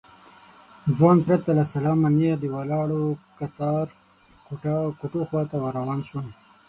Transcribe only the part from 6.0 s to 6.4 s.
شو.